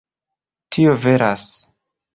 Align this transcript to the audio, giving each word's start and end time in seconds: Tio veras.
Tio 0.77 0.97
veras. 1.05 1.47